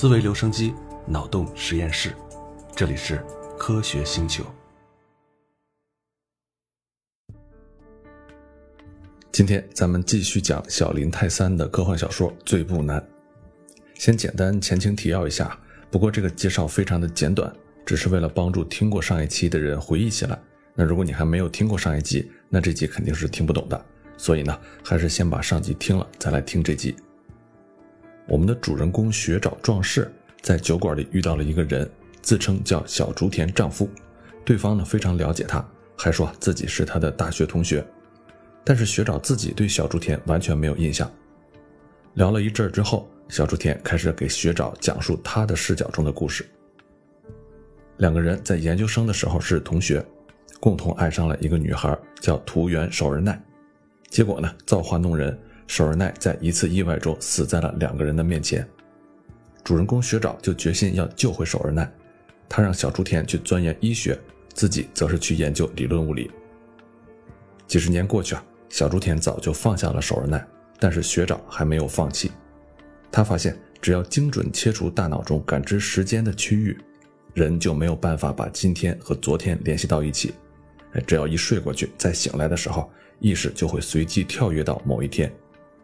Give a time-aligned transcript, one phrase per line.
[0.00, 0.72] 思维留声机，
[1.06, 2.14] 脑洞实验室，
[2.74, 3.22] 这里是
[3.58, 4.42] 科学星球。
[9.30, 12.98] 今天咱们继续讲小林泰三的科幻小说《最不难》。
[13.92, 15.54] 先简单前情提要一下，
[15.90, 17.54] 不过这个介绍非常的简短，
[17.84, 20.40] 只是为了帮助听过上一期的人回忆起来。
[20.74, 23.84] 那如果你还没有听过上一集，那这集肯定是听不懂的。
[24.16, 26.96] 所以呢，还是先把上集听了再来听这集。
[28.30, 30.08] 我们的主人公学长壮士
[30.40, 31.90] 在酒馆里遇到了一个人，
[32.22, 33.90] 自称叫小竹田丈夫，
[34.44, 37.84] 对方呢非常了解他，还说自己是他的大学同学。
[38.62, 41.10] 但是学长自己对小竹田完全没有印象。
[42.14, 46.46] 聊了一阵之后，小竹田开始给学长讲述他的视角中的故事。
[47.96, 50.04] 两个人在研究生的时候是同学，
[50.60, 53.42] 共同爱上了一个女孩，叫图原守人奈。
[54.08, 55.36] 结果呢，造化弄人，
[55.70, 58.68] 守人奈在一次意外中死在了两个人的面前。
[59.62, 61.88] 主人公学长就决心要救回守人奈，
[62.48, 64.18] 他让小竹田去钻研医学，
[64.52, 66.28] 自己则是去研究理论物理。
[67.68, 70.44] 几十年过去啊，小竹田早就放下了守人奈，
[70.80, 72.32] 但是学长还没有放弃。
[73.12, 76.76] 他发现，只要精准切除大脑中感知时间的区域，
[77.32, 80.34] 人就没有办法把今天和昨天联系到一起。
[81.06, 82.90] 只要一睡过去，再醒来的时候。
[83.20, 85.30] 意识就会随机跳跃到某一天，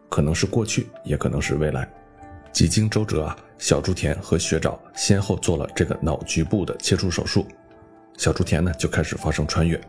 [0.09, 1.87] 可能是过去，也可能是未来。
[2.51, 7.45] 几经周折啊，小竹田和学长先后做了这个脑局部的切除手术。
[8.17, 9.79] 小竹田呢就开始发生穿越，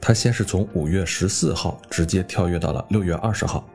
[0.00, 3.68] 他先是从五月十四号直接跳跃到了六月二十号。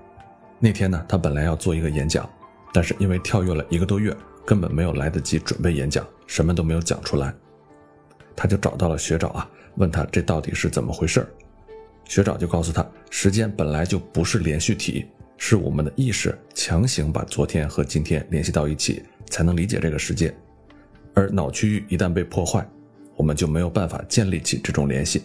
[0.59, 2.29] 那天呢，他本来要做一个演讲，
[2.71, 4.15] 但是因为跳跃了一个多月，
[4.45, 7.33] 根本没有来得及准备演讲，什么都没有讲出来。
[8.33, 11.27] 他就找到了学长啊，问他这到底是怎么回事儿。
[12.05, 15.05] 学长就告诉他，时间本来就不是连续体，
[15.43, 20.31] 是我们的意识强行把昨天和今天联系到一起，才能理解这个世界。
[21.15, 22.63] 而脑区域一旦被破坏，
[23.15, 25.23] 我们就没有办法建立起这种联系。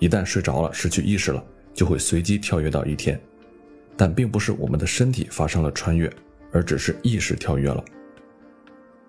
[0.00, 3.18] 一旦睡着了，失去意识了，就会随机跳跃到一天。
[3.96, 6.12] 但并不是我们的身体发生了穿越，
[6.50, 7.82] 而只是意识跳跃了。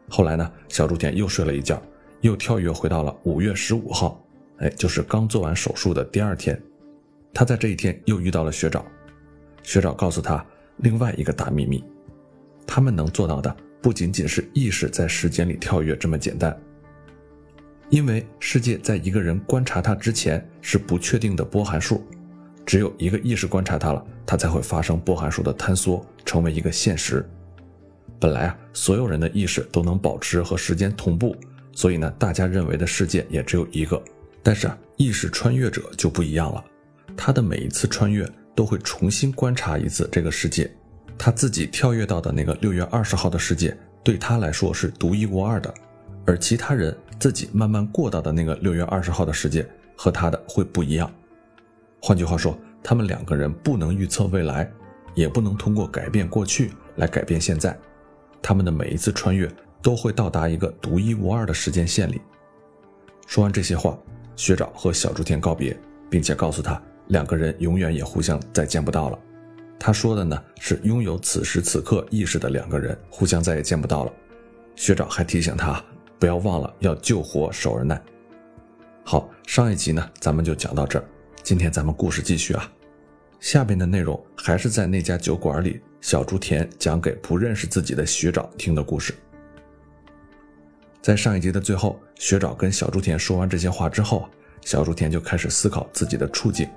[0.08, 1.82] 后来呢，小竹田又睡了一觉，
[2.22, 4.24] 又跳跃回到了五月十五号，
[4.60, 6.62] 哎，就是刚做完手术的第二天。
[7.34, 8.86] 他在这一天又遇到了学长，
[9.64, 10.44] 学长告诉他
[10.78, 11.84] 另外一个大秘密：
[12.66, 16.56] 他们能做到的不仅仅是意识在时间里跳跃这么简单。
[17.90, 22.06] 因为世界在一个人观察它之前是不确定的波函数，
[22.66, 27.28] 只有一个意识观察它了，它才会发生波函数的坍缩，成为一个现实。
[28.20, 31.36] 本来啊，所有人的意识都能保持和时间同步，
[31.74, 34.00] 所以呢，大家认为的世界也只有一个。
[34.44, 36.64] 但是啊，意识穿越者就不一样了。
[37.18, 40.70] 他的每一次穿越都会重新观察一次这个世界，
[41.18, 45.74] 他自己跳跃到的那个六月二十号的世界对他来说是独一无二的，
[46.26, 49.66] 而其他人自己慢慢过到的那个六月二十号的世界
[49.96, 51.10] 和他的会不一样。
[52.02, 54.70] 换句话说，他们两个人不能预测未来，
[55.16, 57.74] 也不能通过改变过去来改变现在，
[58.42, 59.50] 他们的每一次穿越
[59.82, 62.20] 都会到达一个独一无二的时间线里。
[63.26, 63.98] 说完这些话，
[64.36, 66.82] 学长和小竹田告别，并且告诉他。
[67.10, 69.20] 两个人永远也互相再见不到了。
[69.78, 74.12] 他说的呢是拥有此时此刻意识的两个人互相再也见不到了。
[74.76, 75.84] 学长还提醒他
[76.18, 78.02] 不要忘了要救活守人奈。
[79.04, 81.06] 好，上一集呢咱们就讲到这儿，
[81.44, 82.72] 今天咱们故事继续啊。
[83.40, 89.16] 下边的内容还是在那家酒馆里，小竹田讲给不认识自己的学长听的故事。
[91.02, 94.28] 在上一集的最后，学长跟小竹田说完这些话之后，
[94.66, 96.68] 小竹田就开始思考自己的处境。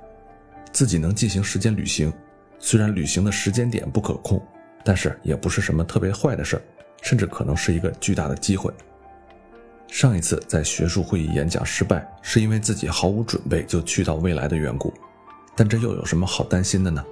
[0.72, 2.12] 自己能进行时间旅行，
[2.58, 4.42] 虽然旅行的时间点不可控，
[4.84, 6.62] 但是也不是什么特别坏的事儿，
[7.02, 8.72] 甚至可能是一个巨大的机会。
[9.88, 14.92] 上一次在学术会议演讲失败，是因为自己毫无准备就去到未来的缘故，
[15.54, 17.04] 但这又有什么好担心的呢？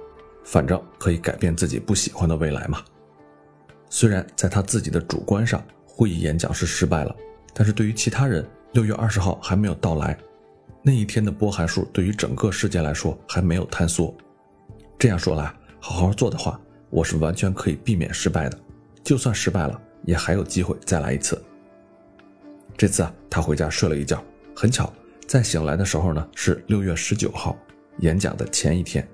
[0.43, 2.83] 反正可以改变自己不喜欢的未来嘛。
[3.91, 7.15] 虽然在他自己的主观上，会议演讲是失败了，
[7.53, 10.17] 但是对于其他人，六月二十号还没有到来。
[10.83, 14.13] 那一天的波函数对于整个世界来说还没有坍缩。
[14.97, 18.59] 这样说来，好好做的话，我是完全可以避免失败的。
[19.03, 21.39] 就算失败了，也还有机会再来一次。
[22.75, 24.23] 这次啊，他回家睡了一觉，
[24.55, 24.91] 很巧，
[25.27, 27.55] 在醒来的时候呢，是六月十九号，
[27.99, 29.07] 演讲的前一天。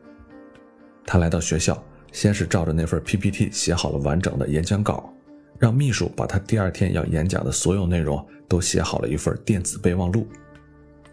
[1.05, 1.81] 他来到学校，
[2.13, 5.13] 先是照着那份 PPT 写好了完整的演讲稿，
[5.59, 10.27] 让秘书把他第二天要演讲的所有内容都写好了一份电子备忘录，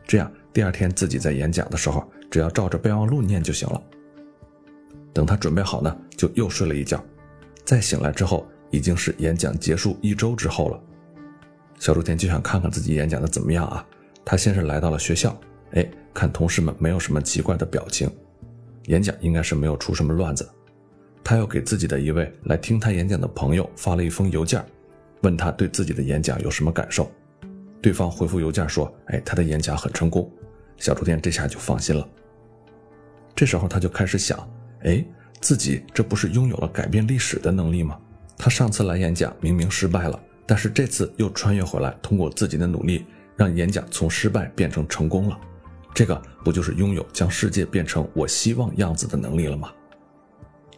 [0.06, 0.30] 这样。
[0.52, 3.82] 第二天自己在演讲的时候，只要照着备忘录念就行了。
[5.12, 7.02] 等他准备好呢，就又睡了一觉。
[7.64, 10.80] 再醒来之后，已经是演讲结束一周之后了。
[11.78, 13.84] 小竹田就想看看自己演讲的怎么样啊。
[14.24, 15.36] 他先是来到了学校，
[15.72, 18.08] 哎，看同事们没有什么奇怪的表情，
[18.86, 20.48] 演讲应该是没有出什么乱子。
[21.22, 24.64] 他又给自己的一位来听他演讲的朋友发了一封邮件，
[25.22, 27.10] 问他对自己的演讲有什么感受。
[27.84, 30.26] 对方回复邮件说：“哎，他的演讲很成功。”
[30.78, 32.08] 小竹田这下就放心了。
[33.36, 34.38] 这时候他就开始想：
[34.84, 35.04] 哎，
[35.42, 38.00] 自己这不是拥有了改变历史的能力吗？
[38.38, 43.04] 他上次来演讲明明失败了，但是这次又穿越回来，通过自己的努力。
[43.36, 45.38] 让演讲从失败变成成功了，
[45.92, 49.70] 这个不就是拥有将世界变成我希望样子的能力了吗？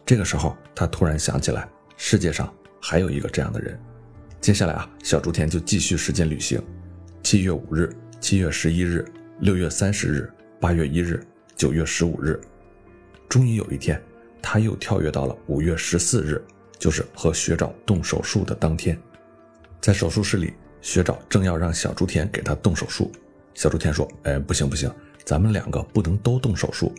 [0.05, 3.79] 这个时候，他突然想起来，世界上还有一个这样的人。
[4.41, 6.61] 接下来啊，小竹田就继续时间旅行，
[7.23, 9.05] 七月五日、七月十一日、
[9.39, 11.21] 六月三十日、八月一日、
[11.55, 12.39] 九月十五日，
[13.27, 14.01] 终于有一天，
[14.41, 16.41] 他又跳跃到了五月十四日，
[16.79, 18.97] 就是和学长动手术的当天，
[19.81, 20.53] 在手术室里。
[20.79, 23.11] 学长正要让小竹田给他动手术，
[23.55, 24.89] 小竹田说：“哎，不行不行，
[25.25, 26.93] 咱们两个不能都动手术，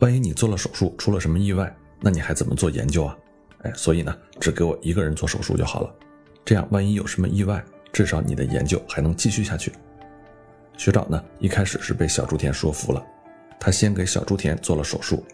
[0.00, 3.16] 万一你做了手术出了什么意外，那你还怎么做研究啊？
[3.62, 5.94] 哎，所以呢，只给我一个人做手术就好了，
[6.44, 9.72] 这样万一有什么意外，至少你的研究还能继续下去。”
[10.76, 13.02] 学长呢，一开始是被小竹田说服了，
[13.58, 15.24] 他先给小竹田做了手术，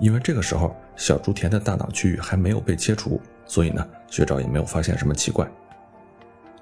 [0.00, 5.50] 因为这个时候小竹田的大脑区域还没有被切除，所以呢，学长也没有发现什么奇怪。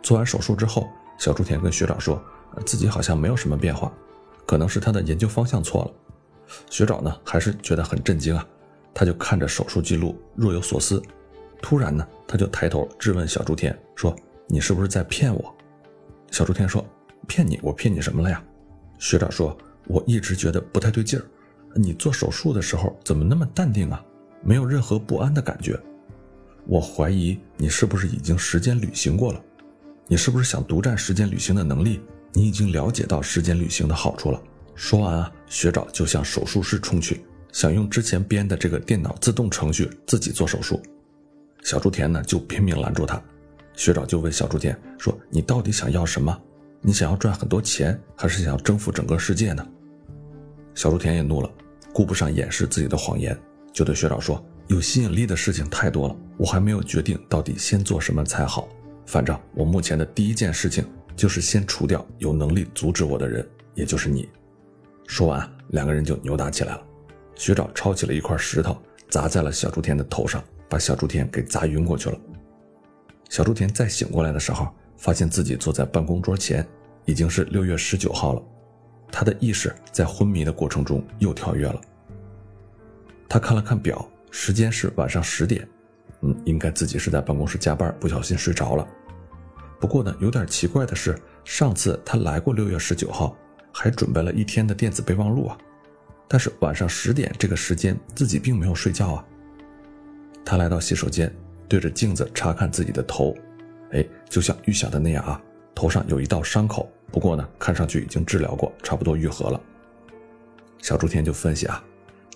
[0.02, 0.88] 做完手术之后，
[1.18, 2.20] 小竹田跟学长说，
[2.64, 3.92] 自己好像没有什么变化，
[4.46, 5.90] 可能是他的研究方向错了。
[6.70, 8.46] 学长呢，还是觉得很震惊啊，
[8.94, 11.02] 他就看着手术记录，若有所思。
[11.60, 14.16] 突然呢，他就抬头质问小竹田说
[14.52, 15.54] ：“你是不是在骗我？”
[16.30, 16.86] 小竹田说
[17.26, 17.58] ：“骗你？
[17.62, 18.44] 我骗你什么了呀？”
[19.00, 19.56] 学长说
[19.88, 21.24] ：“我一直觉得不太对劲儿，
[21.74, 24.04] 你做手术的时候怎么那么淡定啊？
[24.44, 25.80] 没有任何不安的感觉。
[26.66, 29.42] 我怀疑你是不是已经时间旅行过了。”
[30.06, 32.00] 你是不是想独占时间旅行的能力？
[32.34, 34.42] 你已经了解到时间旅行的好处了。
[34.74, 40.82] 说完啊，学长就向手术室冲去，想用之前编的这个电脑自动程序自己做手术。
[41.62, 43.22] 小竹田呢就拼命拦住他。
[43.74, 46.36] 学长就问小竹田说：“你到底想要什么？
[46.80, 49.66] 你想要赚很多钱，还是想要征服整个世界呢？”
[50.74, 51.50] 小竹田也怒了，
[51.92, 53.38] 顾不上掩饰自己的谎言，
[53.72, 58.68] 就对学长说：“有吸引力的事情太多了，我还没有决定到底先做什么才好。”
[59.04, 60.84] 反正我目前的第一件事情
[61.16, 64.28] 就是先除掉有能力阻止我的人，也就是你。
[65.06, 66.82] 说完，两个人就扭打起来了。
[67.34, 72.18] 学长抄起了一块石头砸在了小竹田的头上，把小竹田给砸晕过去了。
[73.32, 74.68] 小竹田再醒过来的时候，
[74.98, 76.68] 发现自己坐在办公桌前，
[77.06, 78.42] 已经是六月十九号了。
[79.10, 81.80] 他的意识在昏迷的过程中又跳跃了。
[83.30, 85.66] 他看了看表，时间是晚上十点。
[86.20, 88.86] 嗯，应该自己是在办公室加班，不小心睡着了。
[89.80, 93.34] 不过呢，有点奇怪的是，上次他来过六月十九号，
[93.72, 95.56] 还准备了一天的电子备忘录啊。
[96.28, 99.24] 但是晚上十点这个时间，自己并没有睡觉啊。
[100.44, 101.34] 他来到洗手间，
[101.72, 103.34] 对着镜子查看自己的头，
[103.92, 105.40] 哎，就像预想的那样啊，
[105.74, 109.58] 头上有一道伤口，不过呢，看上去已经治疗过，差不多愈合了。
[110.82, 111.82] 小朱天就分析啊，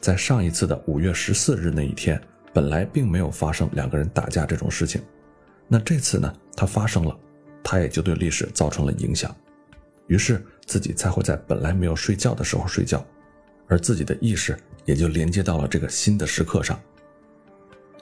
[0.00, 2.18] 在上一次的五月十四日那一天。
[2.54, 5.02] 本来并没有发生两个人打架这种事情，
[5.68, 7.14] 那这次呢，它发生了，
[7.62, 9.36] 它也就对历史造成了影响，
[10.06, 13.04] 于是自己才会在本来没有睡觉的时候睡觉，
[13.68, 16.80] 而自己的意识也就连接到了这个新的时刻上。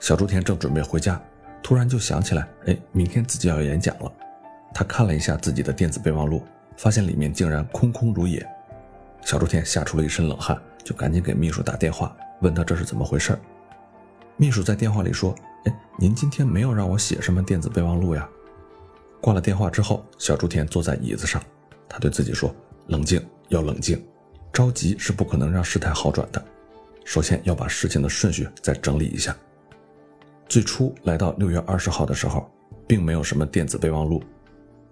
[0.05, 1.19] 小竹田正准备回家，
[1.63, 4.11] 突然就想起来，哎，明天自己要演讲了。
[4.71, 6.43] 他看了一下自己的电子备忘录，
[6.77, 8.47] 发现里面竟然空空如也。
[9.23, 13.35] 小竹田吓出了一身冷汗，就赶紧给秘书打电话，问他这是怎么回事。
[14.37, 15.33] 秘书在电话里说
[15.65, 18.29] ：“哎，您今天没有让我写什么电子备忘录呀？”
[19.19, 21.41] 挂了电话之后，小竹田坐在椅子上，
[21.89, 22.53] 他对自己说
[22.89, 24.05] ：“冷静，要冷静，
[24.53, 26.45] 着急是不可能让事态好转的。
[27.03, 29.35] 首先要把事情的顺序再整理一下。
[30.47, 32.49] 最初来到六月二十号的时候，
[32.87, 34.21] 并没有什么电子备忘录。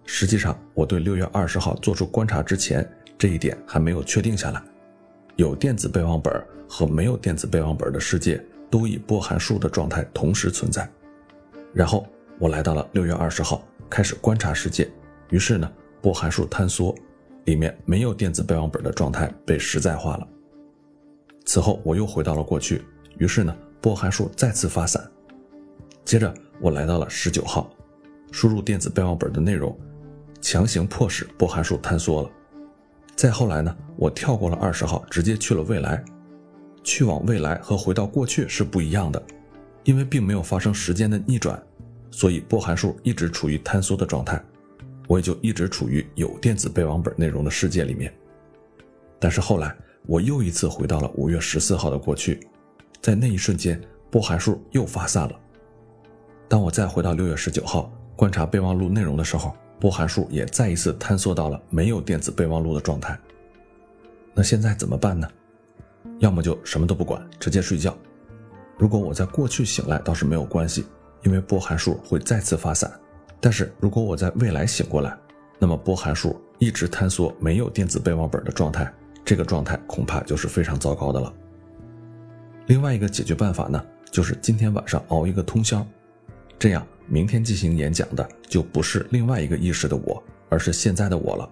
[0.06, 4.62] 实际上，我对六月二十号做出观察之前，这一点还没有确定下来。
[5.36, 6.34] 有电子备忘本
[6.68, 8.44] 和没有电子备忘本的世界。”
[8.74, 10.90] 都以波函数的状态同时存在，
[11.76, 12.08] 然后
[12.40, 14.90] 我来到了六月二十号，开始观察世界。
[15.30, 16.96] 于是呢，波函数坍缩，
[17.46, 20.28] 里面没有电子备忘本的状态被实在化了。
[21.46, 22.84] 此后我又回到了过去，
[23.20, 25.08] 于是呢，波函数再次发散。
[26.06, 27.70] 接着我来到了十九号，
[28.32, 29.78] 输入电子备忘本的内容，
[30.42, 32.30] 强行迫使波函数坍缩了。
[33.16, 36.04] 再后来呢，我跳过了二十号，直接去了未来。
[36.84, 39.24] 去往未来和回到过去是不一样的，
[39.86, 41.62] 因为并没有发生时间的逆转，
[42.12, 44.44] 所以波函数一直处于坍缩的状态，
[45.08, 48.14] 我也就一直处于有电子备忘本内容的世界里面。
[49.18, 49.74] 但是后来
[50.06, 52.46] 我又一次回到了五月十四号的过去，
[53.00, 53.80] 在那一瞬间，
[54.12, 55.40] 波函数又发散了。
[56.54, 63.18] 当我再回到六月十九号观察备忘录内容的时候，波函数也再一次坍缩到了没有电子备忘录的状态。
[64.36, 65.28] 那现在怎么办呢？
[66.20, 67.98] 要么就什么都不管，直接睡觉。
[68.78, 70.86] 如果我在过去醒来倒是没有关系，
[71.24, 72.92] 因为波函数会再次发散。
[73.42, 75.18] 但是如果我在未来醒过来，
[75.58, 78.94] 那么波函数一直坍缩没有电子备忘本的状态，
[79.26, 81.34] 这个状态恐怕就是非常糟糕的了。
[82.68, 85.84] 另外一个解决办法呢，就是今天晚上熬一个通宵，
[86.64, 91.50] 这样明天进行演讲的就不是另外一个意识的我，而是现在的我了。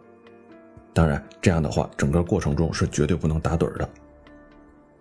[0.94, 3.90] 当然，这样的话，整个过程中是绝对不能打盹的。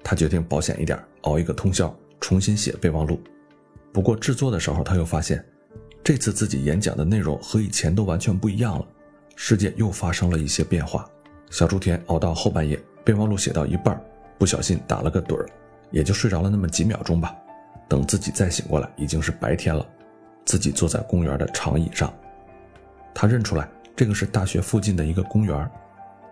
[0.02, 3.20] 他决定保险一点，熬一个通宵，重新写备忘录。
[3.92, 5.44] 不过制作的时候，他又发现，
[6.02, 8.84] 这次自己演讲的内容和以前都完全不一样了，
[9.36, 11.08] 世界又发生了一些变化。
[11.52, 13.96] 小猪田熬到后半夜，备忘录写到一半，
[14.40, 15.46] 不小心打了个盹儿，
[15.92, 17.32] 也就睡着了那么几秒钟吧。
[17.88, 19.86] 等自己再醒过来，已经是白天了。
[20.50, 22.12] 自己坐在公园的长椅上，
[23.14, 25.70] 他认出来这个是大学附近的一个公园。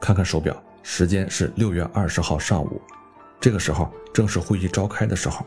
[0.01, 2.83] 看看手表，时间是六月二十号上午。
[3.39, 5.47] 这个时候正是会议召开的时候，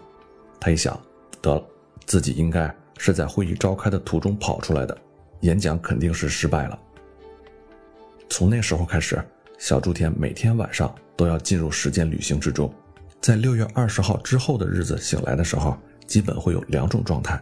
[0.58, 0.98] 他一想，
[1.42, 1.62] 得了，
[2.06, 4.98] 自己应该是在会议召开的途中跑出来的，
[5.42, 6.80] 演讲肯定是失败了。
[8.30, 9.22] 从那时候开始，
[9.58, 12.74] 小猪田每天晚上都要进入时间旅行之中，
[13.20, 17.38] 在六月二十号之后的日子醒来的时候，基本会有两种状态，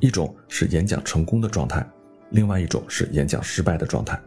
[0.00, 1.86] 一种是演讲成功的状态，
[2.30, 4.20] 另外一种是演讲失败的状态。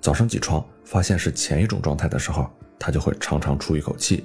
[0.00, 4.24] 早上起床发现是前一种状态的时候，他就会长长出一口气。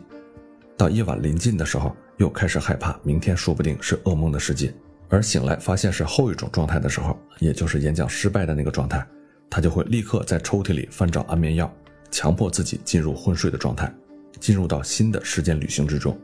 [0.77, 4.73] 到夜晚临近的时候，又开始害怕明天说不定是噩梦的世界，
[5.09, 9.05] 而醒来发现是后一种状态的时候，也就是演讲失败的那个状态，
[9.49, 11.71] 他就会立刻在抽屉里翻找安眠药，
[12.09, 13.93] 强迫自己进入昏睡的状态，
[14.39, 16.17] 进入到新的时间旅行之中。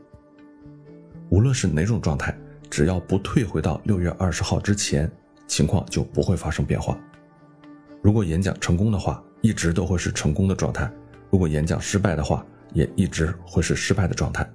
[1.30, 2.36] 无论是哪种状态，
[2.70, 5.10] 只要不退回到六月二十号之前，
[5.46, 6.98] 情况就不会发生变化。
[8.02, 10.88] 如果演讲成功的话，一直都会是成功的状态；
[11.30, 12.44] 如果演讲失败的话，
[12.74, 14.48] 也一直会是失败的状态，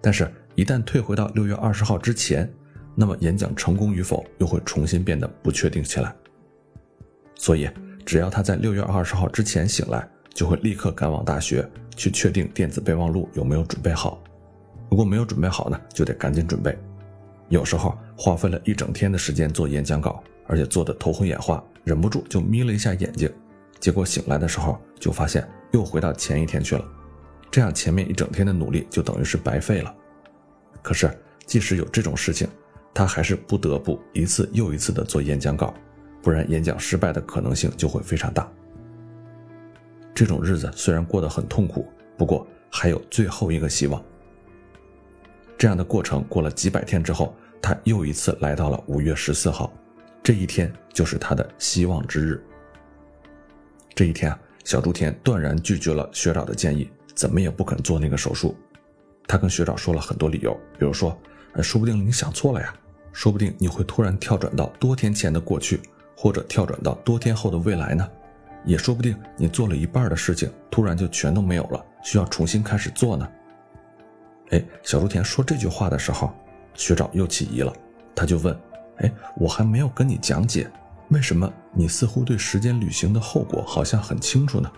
[0.00, 2.52] 但是，一旦退回到六月二十号之前，
[2.94, 6.14] 那么演讲成功与否又会重新变得不确定起来。
[7.36, 7.70] 所以，
[8.04, 14.22] 只要他在六月二十号之前醒来，就会立刻赶往大学去确定电子备忘录有没有准备好。
[14.90, 16.76] 如果没有准备好呢，就得赶紧准备。
[17.50, 23.30] 有时候花费了一整天的时间做演讲稿，而且做的头昏眼花，忍不住就眯了一下眼睛，
[23.80, 26.84] 结果醒来的时候就发现又回到前一天去了。
[27.50, 29.92] 这样前面一整天的努力就等于是白费了。
[30.80, 31.10] 可是
[31.44, 32.48] 即使有这种事情，
[32.94, 35.74] 他还是不得不一次又一次的做演讲稿，
[36.22, 38.48] 不然演讲失败的可能性就会非常大。
[40.14, 41.84] 这种日子虽然过得很痛苦，
[42.16, 44.00] 不过还有最后一个希望。
[45.58, 49.72] 这样的过程过了几百天之后，他又一次来到了五月十四号，
[50.22, 52.42] 这一天就是他的希望之日。
[53.94, 56.90] 这一天啊，小竹田断然拒绝了学长的建议。
[57.12, 58.56] 怎么也不肯做那个手术，
[59.28, 61.14] 他跟学长说了很多理由，比如说，
[61.62, 62.72] 说不定你想错了呀，
[63.12, 65.82] 说不定你会突然跳转到多天前的过去，
[66.16, 68.08] 或者跳转到多天后的未来呢，
[68.64, 73.28] 也说不定你做了一半的事情，突然就全都没有了，需要重新开始做呢。
[74.50, 76.32] 哎，小猪田说这句话的时候，
[76.80, 77.70] 学长又起疑了，
[78.14, 78.58] 他就问，
[78.96, 80.66] 哎，我还没有跟你讲解，
[81.10, 84.72] 为什么你似乎对时间旅行的后果好像很清楚呢？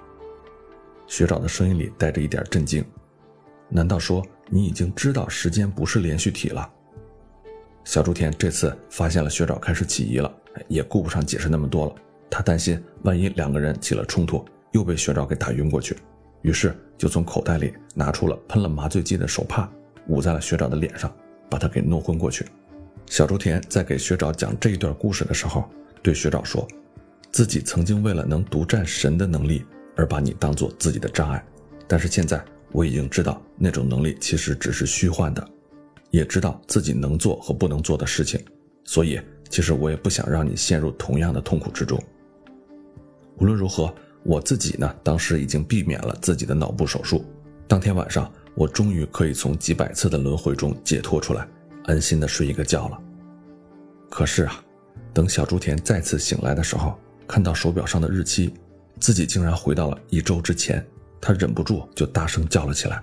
[1.07, 2.85] 学长的声音里带着一点震惊，
[3.69, 6.69] 难道说你已经知道时间不是连续体了？
[7.85, 10.35] 小竹田这次发现了学长开始起疑了，
[10.67, 11.95] 也顾不上解释那么多了。
[12.29, 15.97] 他担心万一两个人起了冲突，又被学长给打晕过去，
[16.41, 19.71] 于是就从口袋里拿出了喷了麻醉剂的手帕，
[20.09, 21.15] 捂在了学长的脸上，
[21.53, 22.47] 把他给弄昏过去。
[23.07, 25.69] 小猪田在给学长讲这一段故事的时候，
[26.03, 26.67] 对学长说，
[27.31, 29.63] 自己曾经为了能独占神的能力。
[29.95, 31.45] 而把你当做自己的障碍，
[31.87, 35.47] 但是现在我已经知道那种能力其实只是虚幻的，
[36.11, 38.43] 也知道自己能做和不能做的事情，
[38.85, 42.03] 所以其实我也不想让你陷入同样的痛苦之中。
[43.37, 47.23] 无论如何，我自己呢，当时已经避免了自己的脑部手术。
[47.69, 51.47] 当天晚上，我终于可以从几百次的轮回中解脱出来，
[51.85, 53.01] 安心的睡一个觉了。
[54.11, 54.63] 可是啊，
[55.15, 58.53] 等小猪田再次醒来的时候，看到手表上的日期。
[59.01, 60.87] 自己竟然回到了一周之前，
[61.21, 63.03] 他忍不住就大声叫了起来。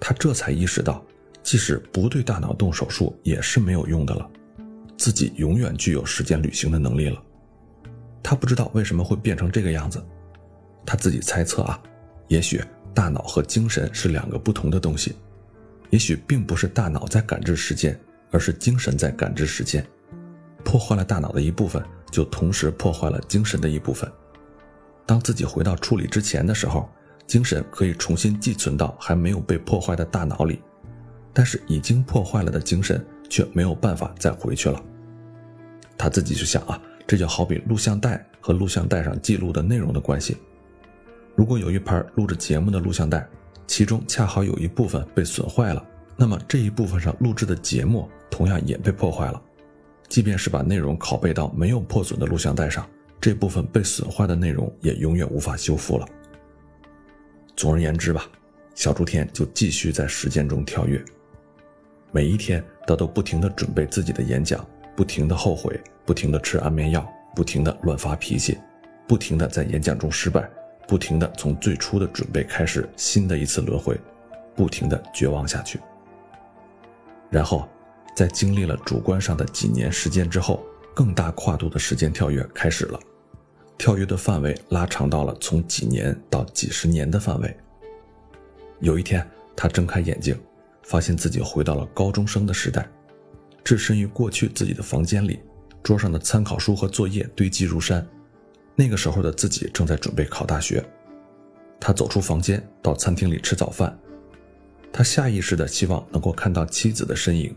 [0.00, 1.04] 他这才意识到，
[1.42, 4.28] 即使不对大脑动手术也是没有用的了。
[4.96, 7.22] 自己永远具有时间旅行的能力了。
[8.22, 10.02] 他不知道为什么会变成这个样子，
[10.84, 11.80] 他自己猜测啊，
[12.26, 12.60] 也许
[12.94, 15.16] 大脑和精神是两个不同的东西，
[15.90, 17.98] 也许并不是大脑在感知时间，
[18.30, 19.84] 而是精神在感知时间。
[20.64, 24.10] 破坏了大脑的一部分，就同时破坏了精神的一部分。
[25.06, 26.88] 当自己回到处理之前的时候，
[27.26, 30.60] 精神可以重新寄存到还没有被破坏的大脑里，
[31.32, 34.80] 但是已经破坏了的精神却没有办法再回去了。
[35.96, 40.36] 他自己就想啊，这就好比录像带和录像带上记录的内容的关系。
[41.40, 43.26] 如果有一盘录着节目的录像带，
[43.66, 45.82] 其中恰好有一部分被损坏了，
[46.14, 49.42] 那么这一部分上录制的节目同样也被破坏了。
[50.06, 52.86] 即便是把内容拷贝到没有破损的录像带上，
[53.18, 56.06] 这部分被损坏的内容也永远无法修复了。
[57.56, 58.26] 总而言之吧，
[58.74, 61.02] 小猪田就继续在时间中跳跃。
[62.12, 64.62] 每一天，他都不停地准备自己的演讲，
[64.94, 68.58] 不停地后悔，不停地吃安眠药，不停地乱发脾气，
[69.08, 70.46] 不停地在演讲中失败，
[70.90, 73.96] 不停地从最初的准备开始新的一次轮回，
[74.56, 75.78] 不停地绝望下去，
[77.30, 77.68] 然后。
[78.16, 80.62] 在经历了主观上的几年时间之后，
[80.94, 83.00] 更大跨度的时间跳跃开始了，
[83.78, 87.56] 跳跃的范围拉长到了从几年到几十年的范围。
[88.80, 90.38] 有一天，他睁开眼睛，
[90.82, 92.86] 发现自己回到了高中生的时代，
[93.64, 95.40] 置身于过去自己的房间里，
[95.82, 98.06] 桌上的参考书和作业堆积如山。
[98.80, 100.82] 那个时候的自己正在准备考大学，
[101.78, 103.94] 他走出房间，到餐厅里吃早饭，
[104.90, 107.54] 他下意识的希望能够看到妻子的身影。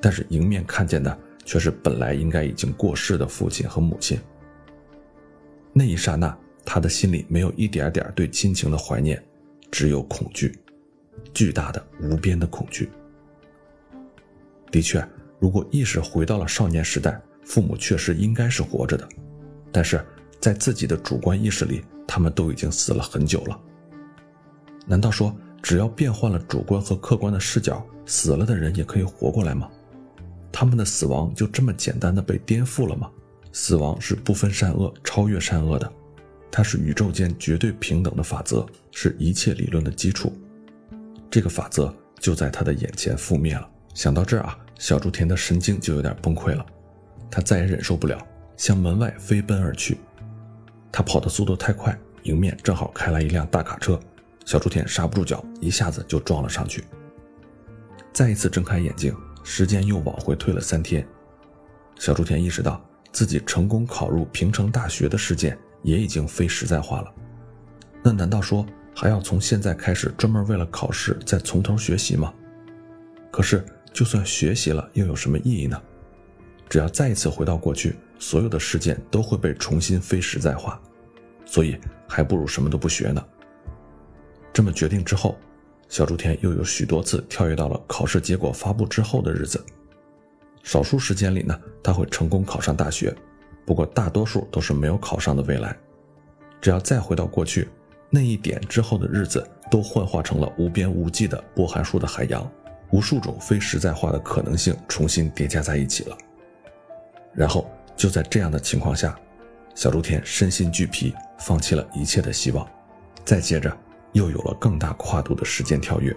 [0.00, 4.18] 但是迎面看见的却是本来应该已经过世的父亲和母亲。
[5.74, 9.22] 那一刹那，他的心里没有一点点对亲情的怀念，
[9.70, 10.58] 只有恐惧，
[11.34, 12.88] 巨大的、无边的恐惧。
[14.70, 15.06] 的确，
[15.38, 19.06] 如果意识回到了少年时代，父母确实应该是活着的，
[19.70, 20.02] 但是
[20.44, 23.58] 在自己的主观意识里，他们都已经死了很久了。
[24.84, 29.70] 难道说，只要变换了主观和客观的视角，死了的人也可以活过来吗？
[30.52, 33.10] 他们的死亡就这么简单的被颠覆了吗？
[33.52, 35.90] 死亡是不分善恶、超越善恶的，
[36.50, 40.30] 它是宇宙间绝对平等的法则，是一切理论的基础。
[41.30, 43.66] 这个法则就在他的眼前覆灭了。
[43.94, 46.66] 想到这儿啊，小竹田的神经就有点崩溃了，
[47.30, 48.18] 他再也忍受不了，
[48.58, 49.96] 向门外飞奔而去。
[50.96, 53.98] 他跑的速度太快，迎面正好开来一辆大卡车，
[54.46, 56.84] 小竹田刹不住脚，一下子就撞了上去。
[58.12, 59.12] 再一次睁开眼睛。
[59.42, 61.06] 时间又往回退了三天，
[61.98, 67.12] 小竹田意识到自己成功考入平城大学的事件也已经非实在化了。
[68.02, 72.32] 那难道说还要从现在开始专门为了考试再从头学习吗？
[73.32, 75.78] 可是就算学习了又有什么意义呢？
[76.70, 80.80] 只要再一次回到过去，所有的事件都会被重新非实在化，
[81.44, 83.22] 所以还不如什么都不学呢。
[84.50, 85.36] 这么决定之后。
[85.86, 89.62] 小竹田又有许多次跳跃到了考试结果发布之后的日子，
[90.62, 93.14] 少数时间里呢，他会成功考上大学，
[93.66, 95.76] 不过大多数都是没有考上的未来。
[96.60, 97.68] 只要再回到过去，
[98.08, 102.50] 那一点之后的日子都幻化成了无边无际的波函数的海洋，
[102.90, 106.16] 无数种非实在化的可能性重新叠加在一起了。
[107.34, 109.18] 然后就在这样的情况下，
[109.74, 112.68] 小猪田身心俱疲，放弃了一切的希望。
[113.24, 113.74] 再接着。
[114.14, 116.14] 又有了更大跨度的时间跳跃。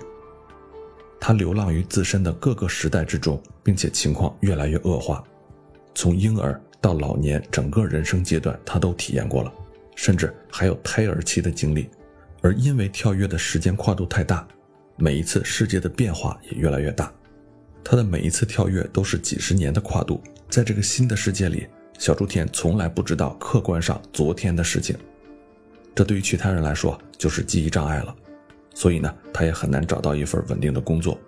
[1.19, 5.23] 他流浪于自身的各个时代之中，并且情况越来越恶化。
[5.95, 9.51] 从婴儿到老年，整个人生阶段他都体验过了，
[9.95, 11.89] 甚至还有胎儿期的经历。
[12.43, 14.47] 而因为跳跃的时间跨度太大，
[14.95, 17.11] 每一次世界的变化也越来越大。
[17.83, 21.67] 他的每一次跳跃都是几十年的跨度，在这个新的世界里，
[21.99, 24.95] 小猪田从来不知道客观上昨天的事情。
[25.93, 28.15] 这对于其他人来说就是记忆障碍了，
[28.73, 31.19] 所以呢，他也很难找到一份稳定的工作。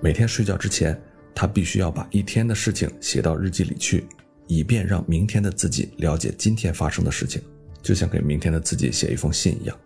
[0.00, 1.00] 每天睡觉之前，
[1.34, 4.06] 他必须要把一天的事情写到日记里去，
[4.46, 7.42] 以便让明天的自己了解今天发生的事情，
[7.82, 9.76] 就像给明天的自己写一封信一样。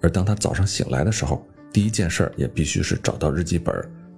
[0.00, 3.74] 而当他早上醒来的时候，第一件事也必须是找到日记本，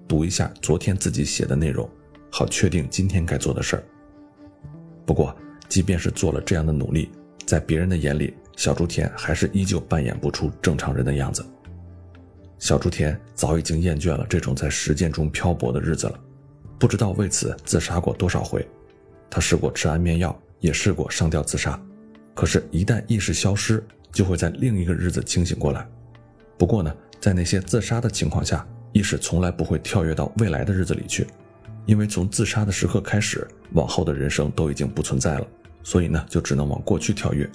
[0.08, 1.88] 读一下昨天自己写的内容，
[2.34, 3.84] 好确定今天该做的事儿。
[5.04, 5.36] 不过，
[5.68, 7.10] 即便是做了这样的努力，
[7.44, 11.44] 在别人的眼里，小竹田还是依旧扮演不出正常人的样子。
[12.58, 16.18] 小竹田早已经厌倦了这种在实践中漂泊的日子了，
[16.78, 18.66] 不知道为此自杀过多少回。
[19.28, 21.78] 他试过吃安眠药，也试过上吊自杀，
[22.34, 25.86] 可是，一旦意识消失，就会在另一个日子清醒过来。
[26.56, 31.26] 不过呢，在那些自杀的情况下，意识从来不会跳跃到未来的日子里去，
[31.86, 35.46] 因为从自杀的时刻开始，往后的人生都已经不存在了，
[35.82, 37.48] 所以呢，就只能往过去跳跃。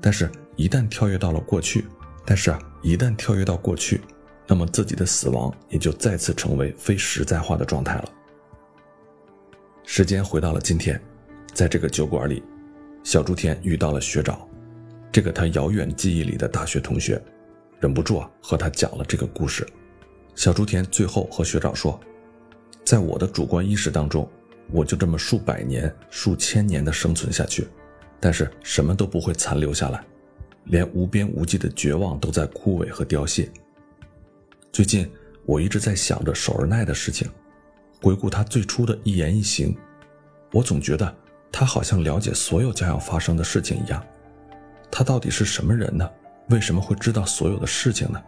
[0.00, 1.86] 但是，一旦跳跃到了过去，
[2.24, 4.00] 但是啊，一旦跳跃到过去，
[4.46, 8.08] 那么自己的死亡也就再次成为非实在化的状态了。
[9.84, 11.00] 时间回到了今天，
[11.52, 12.42] 在这个酒馆里，
[13.04, 14.40] 小竹田遇到了学长，
[15.12, 17.22] 这个他遥远记忆里的大学同学，
[17.78, 19.66] 忍不住啊和他讲了这个故事。
[20.34, 22.00] 小竹田最后和学长说
[22.84, 24.28] ：“在我的主观意识当中，
[24.70, 27.68] 我就这么数百年、数千年的生存下去，
[28.18, 30.04] 但是什么都不会残留下来，
[30.64, 33.50] 连无边无际的绝望都在枯萎和凋谢。
[34.72, 35.10] 最近
[35.44, 37.28] 我一直在想着守儿奈的事情。”
[38.02, 39.76] 回顾他最初的一言一行，
[40.52, 41.14] 我总觉得
[41.52, 44.02] 他好像了解所有将要发生的事情一样。
[44.90, 46.10] 他到底是什么人呢？
[46.48, 48.18] 为什么会知道所有的事情呢？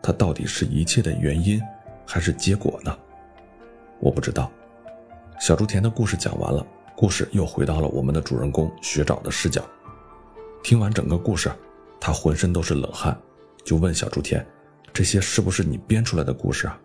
[0.00, 1.60] 他到底是一切的原因，
[2.06, 2.96] 还是结果呢？
[4.00, 4.50] 我不知道。
[5.40, 9.62] 小竹田的故事讲完了，故事又回到了我们的主人公学长的视角。
[10.62, 11.50] 听完整个故事，
[12.00, 13.16] 他浑身都是冷汗，
[13.64, 14.44] 就问小竹田
[14.92, 16.80] ：“这些是不是你编出来的故事啊？”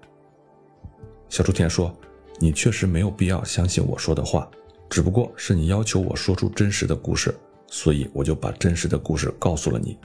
[1.30, 1.96] 小竹田说
[2.40, 4.50] ：“你确实没有必要相信我说的话，
[4.90, 7.34] 只不过是你要求我说出真实的故事，
[7.68, 9.98] 所以我就把真实的故事告诉了你。”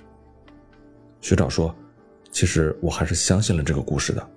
[1.20, 1.74] 学长说
[2.30, 4.30] ：“其实我还是相信了这个故事的。”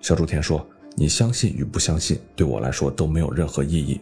[0.00, 0.66] 小竹田说
[0.98, 4.00] ：“你相信与不相信，对我来说都没有任何意义。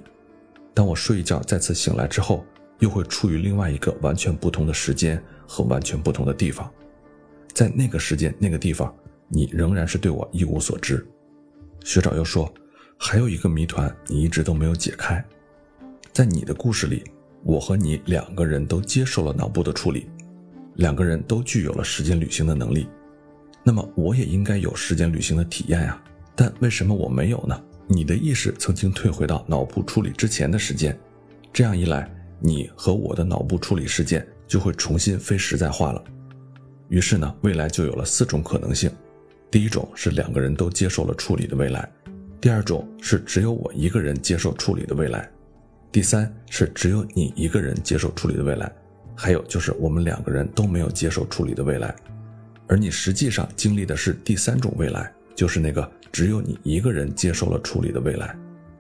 [0.73, 2.45] 当我睡一觉再次醒来之后，
[2.79, 6.71] 又会处于另外一个完全不同的时间和完全不同的地方，
[7.53, 8.95] 在那个时间、那个地方，
[9.29, 11.05] 你仍然是对我一无所知。”
[11.85, 12.53] 学长又说
[12.97, 15.23] ：“还有一个谜团，你一直都没有解开。
[16.13, 17.03] 在你的故事里，
[17.43, 20.09] 我和你两个人都接受了脑部的处理，
[20.77, 22.87] 两个人都具有了时间旅行的能力。
[23.65, 26.01] 那么，我也应该有时间旅行的体验呀。
[26.35, 27.61] 但为什么我没有呢？
[27.87, 30.99] 你的意识曾经退回到脑部处理之前的时间，
[31.53, 36.03] 这样一来，你和我的脑部处理事件就会重新非实在化了。
[36.89, 38.91] 于是呢，未来就有了四种可能性。”
[39.51, 41.89] 第一种是两个人都接受了处理的未来，
[42.41, 45.31] 第二种是只有我一个人接受处理的未来，
[45.93, 48.73] 第三是只有你一个人接受处理的未来，
[49.15, 51.95] 还有就是我们两个人都没有接受处理的未来，
[52.67, 58.39] 而你实际上经历的是第三种未来，就是那个只有你一个人接受了处理的未来，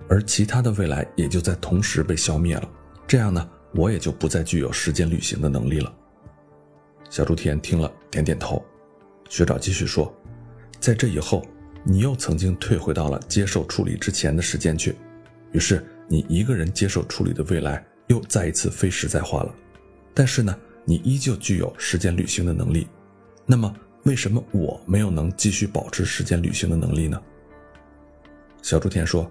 [0.08, 2.70] 而其他的未来也就在同时被消灭了。
[3.08, 5.92] 这样呢，我也就不再具有时间旅行的能力了。
[7.10, 8.64] 小竹田听了点点头，
[9.28, 10.14] 学长继续说。
[10.78, 11.44] 在这以后，
[11.82, 14.94] 你又曾经退回到了接受处理之前的时间去，
[15.50, 19.52] 于是你一个人接受处理的未来又再一次非实在化了。
[20.14, 22.86] 但是呢，你依旧具有时间旅行的能力。
[23.44, 27.20] 那么，为什么我没有能继续保持时间旅行的能力呢？
[28.62, 29.30] 小竹田说：“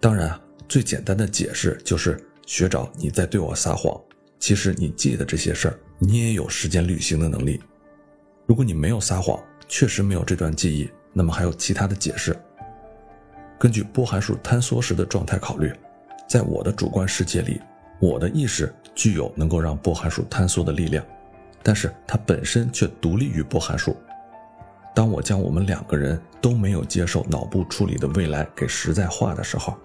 [0.00, 4.00] 当然啊，最简单的解释就是学长你在对我撒谎。
[4.38, 7.60] 其实你记得这些事儿，你也有时间旅行的能力。
[8.46, 9.38] 如果你没有撒谎。”
[9.72, 12.36] 确实没有这段记忆，那么还有其他的解释。
[13.56, 15.72] 根据波函数坍缩时的状态考虑，
[16.28, 17.60] 在我的主观世界里，
[18.00, 21.06] 我的意识具有能够让波函数坍缩的力量，
[21.62, 23.96] 但是它本身却独立于波函数。
[24.94, 29.76] 当我将我们两个人都没有接受脑部处理的未来给实在化的时候，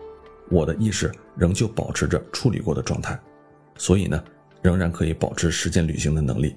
[0.50, 3.20] 我的意识仍旧保持着处理过的状态，
[3.78, 4.24] 所以呢，
[4.62, 6.56] 仍然可以保持时间旅行的能力。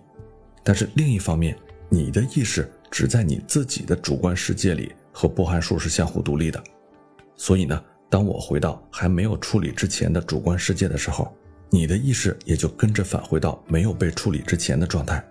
[0.63, 1.57] 但是另一方面，
[1.89, 2.71] 你的意识。
[2.91, 6.59] 只在你自己的主观世界里和波函数是相互独立的，
[7.37, 11.31] 所以呢，当我回到还没有处理之前的主观世界的时候，
[11.71, 15.23] 你的意识也就跟着返回到没有被处理之前的状态。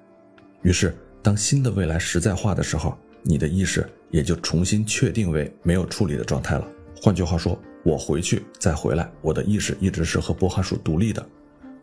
[0.62, 6.67] 于是，当新的未来实在化的时候，你的意识也就重新确定为没有处理的状态了。
[7.02, 11.26] 换句话说，我回去再回来，我的意识一直是和波函数独立的，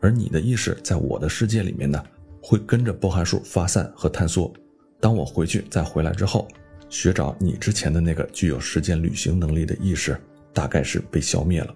[0.00, 2.02] 而你的意识在我的世界里面呢，
[2.40, 4.52] 会跟着波函数发散和坍缩。
[5.00, 6.48] 当我回去再回来之后，
[6.88, 10.16] 学长，你之前的那个具有时间旅行能力的意识，
[10.52, 11.74] 大概是被消灭了，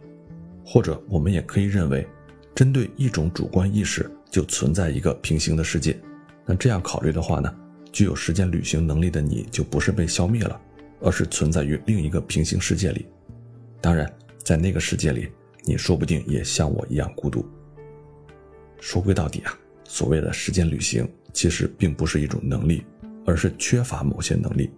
[0.65, 2.07] 或者我们也可以认为，
[2.59, 5.97] 针对一种主观意识就存在一个平行的世界。
[6.45, 7.55] 那这样考虑的话呢，
[7.93, 10.61] 具有时间旅行能力的你就不是被消灭了，
[11.01, 13.07] 而是存在于另一个平行世界里。
[13.81, 15.29] 当然，在那个世界里，
[15.63, 17.49] 你说不定也像我一样孤独。
[18.81, 22.85] 说归到底啊，所谓的时间旅行，其实并不是一种能力。
[23.25, 24.69] 而是缺乏某些能力。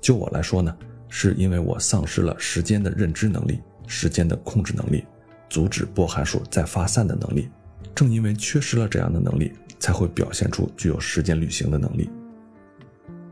[0.00, 0.76] 就我来说呢，
[1.08, 5.02] 是因为我丧失了时间的认知能力、时间的控制能力、
[5.50, 7.50] 阻止波函数再发散的能力。
[7.94, 12.08] 正因为缺失了这样的能力，才会表现出具有时间旅行的能力。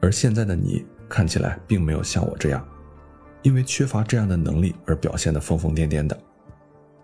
[0.03, 2.67] 而现在的你看起来并没有像我这样，
[3.43, 6.19] 因为缺乏这样的能力而表现得疯疯癫癫的。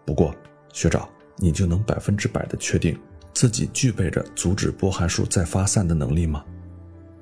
[0.05, 0.35] 不过，
[0.72, 2.98] 学长，你就能百分之百的确定
[3.33, 6.44] 自己具备着阻止波函数再发散的能力吗？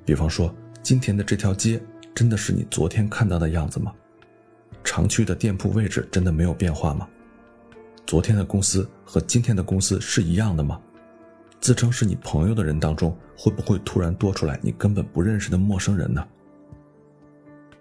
[0.04, 0.52] 比方说，
[0.82, 1.80] 今天的这条街
[2.14, 3.94] 真的是你昨天看到的样子吗？
[4.82, 7.08] 常去的店铺位置真的没有变化吗？
[8.06, 10.80] 昨天的公司和今天的公司是一样的吗？
[11.60, 16.26] 自称是你朋友的人当中，会不会突然多出来你根本不认识的陌生人呢？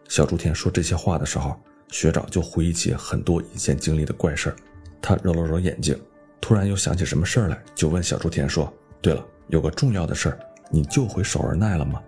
[0.07, 4.55] 小竹田说这些话的时候，学长就回忆起很多以前经历的怪事儿。
[5.01, 5.99] 他揉了揉眼睛，
[6.39, 12.01] 突然又想起什么事儿来，就问小竹田说：“对了，有个重要的事儿，你救回守儿奈了吗？”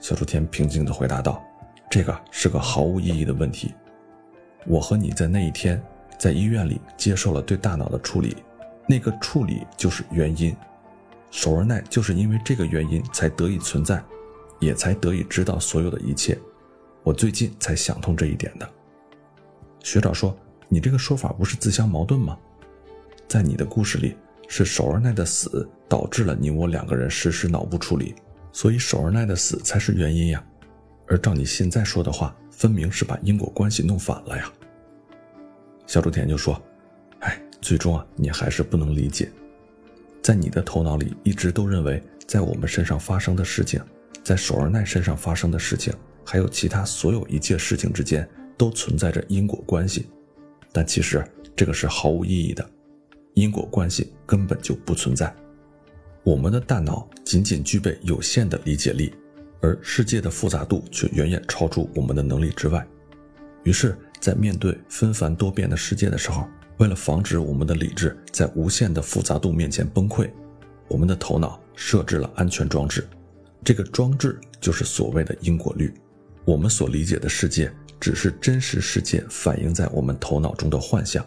[0.00, 1.42] 小竹田平静地回答道
[1.90, 3.72] ：“这个是个毫无意义的问题。
[4.66, 5.82] 我和你在那一天
[6.22, 8.36] 在医院里接受了对大脑的处理。”
[8.86, 10.54] 那个处理就是原因，
[11.32, 14.00] 守儿奈就是因为这个原因才得以存在，
[14.60, 16.38] 也才得以知道所有的一切。
[17.02, 18.68] 我最近才想通这一点的。
[19.82, 20.36] 学长说
[20.68, 22.38] ：“你这个说法不是自相矛盾吗？
[23.26, 28.14] 在你的故事里，是守儿奈的死导致了你我两个人实施脑部处理，
[28.52, 30.44] 所以守儿奈的死才是原因呀。
[31.08, 34.52] 而照你现在说的话，分明是把因果关系弄反了呀。”
[35.86, 36.60] 小竹田就说。
[37.20, 39.30] 哎最终啊，你还是不能理解，
[40.20, 43.80] 在你的头脑里一直都认为，在我们身上发生的事情，
[44.24, 50.08] 在守儿奈身上发生的事情，还有其他所有一切事情之间都存在着因果关系，
[50.72, 52.68] 但其实这个是毫无意义的，
[53.34, 55.32] 因果关系根本就不存在。
[56.24, 59.14] 我们的大脑仅仅具备有限的理解力，
[59.60, 62.84] 而世界的复杂度却远远超出我们的能力之外。
[63.62, 70.30] 于是，在面对纷繁多变的世界的时候，为了防止我们的理智在无限的复杂度面前崩溃，
[70.86, 73.04] 我们的头脑设置了安全装置。
[73.64, 75.92] 这个装置就是所谓的因果律。
[76.44, 81.26] 我们所理解的世界只是真实世界反映在我们头脑中的幻象。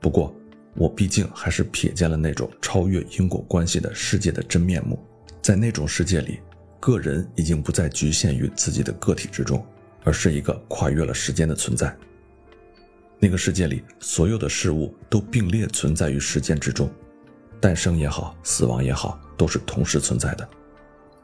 [0.00, 0.34] 不过，
[0.74, 4.98] 我毕竟还是瞥见了那种超越因果关系的世界的真面目。
[5.40, 6.40] 在那种世界里，
[6.80, 9.64] 个人已经不再局限于自己的个体之中，
[10.04, 11.96] 而是一个跨越了时间的存在。
[13.18, 16.90] 那个世界里，所有的事物都并列存在于时间之中，
[17.60, 20.48] 诞生也好，死亡也好，都是同时存在的，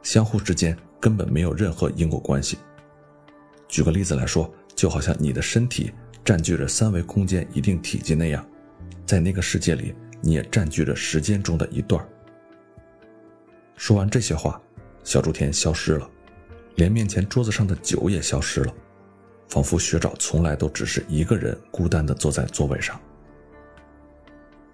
[0.02, 2.56] 相互之间根本没有任何因果关系。
[3.66, 5.92] 举个例子来说，就好像你的身体
[6.24, 8.48] 占据着三维空间一定体积那样，
[9.04, 12.06] 在那个世界里，你也占据着时间中的一段。
[13.76, 14.60] 说完这些话，
[15.02, 16.08] 小竹田消失了，
[16.78, 18.72] 连面前桌子上的酒也消失了。
[19.48, 22.98] 仿佛学长从来都只是一个人孤单地坐在座位上。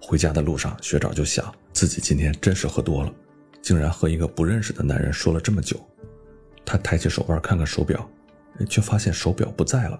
[0.02, 3.12] 回家的路上，学长就想自己今天真是喝多了，
[3.62, 5.80] 竟然和一个不认识的男人说了这么久。
[6.64, 8.06] 他抬起手腕看看手表，
[8.68, 9.98] 却发现手表不在了。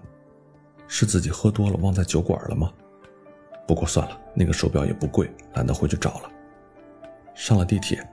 [0.87, 2.71] 是自己喝多了忘在酒馆了吗？
[3.67, 6.29] 不过算了，那个手表也不贵，懒得回去找了。
[7.33, 8.05] 上了地铁，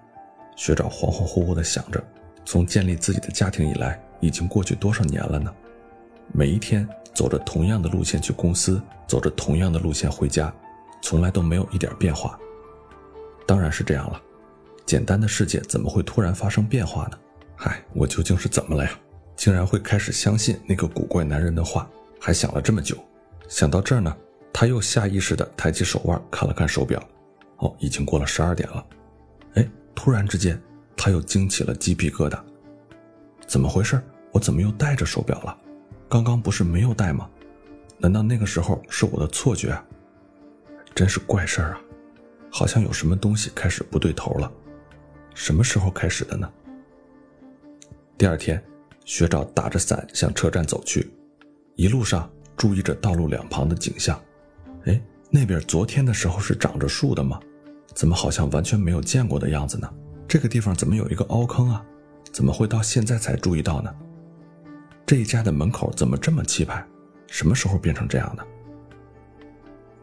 [0.57, 2.02] 学长恍恍惚惚地想着，
[2.44, 5.52] 从建立自己的家庭以来，已经过去多少年了呢？
[6.33, 10.52] 每一天走着同样的路线去公司，走着同样的路线回家，
[11.02, 12.38] 从来都没有一点变化。
[13.46, 14.20] 当然是这样了，
[14.87, 17.18] 简单的世界怎么会突然发生变化呢？
[17.57, 18.90] 嗨，我究竟是怎么了呀？
[19.37, 21.88] 竟然会开始相信那个古怪男人的话，
[22.20, 22.96] 还想了这么久。
[23.48, 24.16] 想到这儿呢，
[24.52, 27.02] 他又下意识地抬起手腕看了看手表，
[27.59, 28.87] 哦，已经过了十二点了。
[29.55, 30.61] 哎，突然之间，
[30.96, 32.38] 他又惊起了鸡皮疙瘩。
[33.46, 34.00] 怎么回事？
[34.31, 35.57] 我怎么又戴着手表了？
[36.09, 37.28] 刚刚不是没有戴吗？
[37.98, 39.78] 难道那个时候是我的错觉？
[40.94, 41.81] 真是怪事儿啊！
[42.50, 44.50] 好像有什么东西开始不对头了。
[45.35, 46.50] 什么时候开始的呢？
[48.18, 48.62] 第二天，
[49.05, 51.11] 学长打着伞向车站走去，
[51.76, 54.20] 一路上注意着道路两旁的景象。
[54.85, 55.00] 哎，
[55.31, 57.40] 那边昨天的时候是长着树的吗？
[57.94, 59.92] 怎么好像完全没有见过的样子呢？
[60.26, 61.85] 这个地方怎么有一个凹坑啊？
[62.32, 63.94] 怎么会到现在才注意到呢？
[65.04, 66.82] 这一家的门口怎么这么气派？
[67.26, 68.46] 什么时候变成这样的？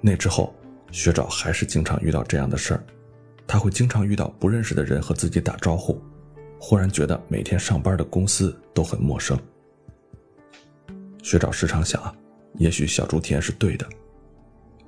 [0.01, 0.53] 那之后，
[0.91, 2.83] 学长还是经常遇到这样的事儿。
[3.47, 5.99] 他会经常遇到不认识的人和自己打招呼，
[6.59, 9.35] 忽然觉得每天上班的公司都很陌生。
[11.23, 12.13] 学长时常想啊，
[12.55, 13.87] 也许小竹田是对的，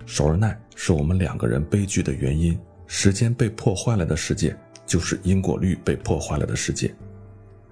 [0.05, 2.59] 守儿奈是我们两个人悲剧的原因。
[2.85, 6.93] 时间被破坏了的世界，就是因果律被破坏了的世界。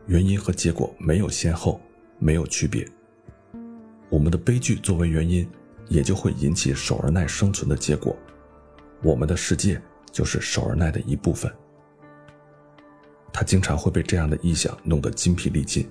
[0.07, 1.79] 原因和结果没有先后。
[2.21, 2.85] 没有区别。
[4.09, 5.49] 我们的悲剧作为原因，
[5.87, 8.13] 也就会引起守尔奈生存的结果。
[9.01, 11.49] 我们的世界就是守尔奈的一部分。
[13.31, 15.89] 他经常会被这样的臆想弄得筋疲力尽。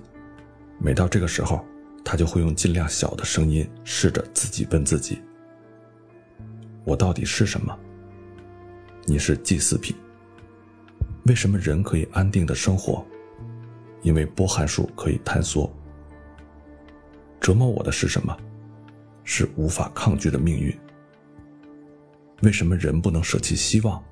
[0.77, 1.65] 每到这个时候，
[2.05, 5.19] 他就会用尽量小的声音试着自己问自己：
[6.85, 7.75] 我到底是什么？
[9.07, 9.95] 你是祭祀品。
[11.29, 13.05] 为什么人可以安定的生活？
[14.01, 15.71] 因为波函数可以坍缩。
[17.39, 18.35] 折磨我的是什么？
[19.23, 20.75] 是无法抗拒的命运。
[22.41, 24.03] 为什么人不能舍弃希望？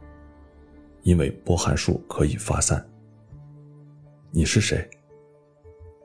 [1.02, 2.88] 因为波函数可以发散。
[4.30, 4.88] 你是谁？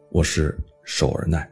[0.09, 1.52] 我是守而奈。